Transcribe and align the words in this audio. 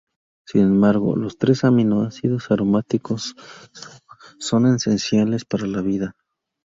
Sin 0.47 0.61
embargo, 0.61 1.15
los 1.15 1.37
tres 1.37 1.63
aminoácidos 1.63 2.49
aromáticos 2.49 3.35
son 4.39 4.65
esenciales 4.73 5.45
para 5.45 5.67
la 5.67 5.81
vida. 5.83 6.15